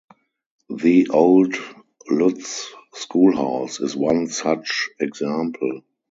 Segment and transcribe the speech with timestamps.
[0.75, 1.53] The Old
[2.09, 5.81] Lutz Schoolhouse is one such example.